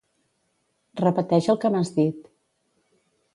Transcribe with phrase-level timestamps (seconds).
[1.01, 2.25] Repeteix el que m'has dit.